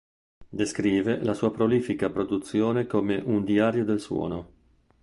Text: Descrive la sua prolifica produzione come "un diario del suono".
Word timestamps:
Descrive 0.49 1.23
la 1.23 1.35
sua 1.35 1.51
prolifica 1.51 2.09
produzione 2.09 2.87
come 2.87 3.21
"un 3.23 3.43
diario 3.43 3.85
del 3.85 3.99
suono". 3.99 4.51